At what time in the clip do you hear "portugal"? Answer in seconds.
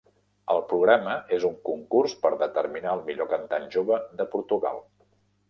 4.35-4.83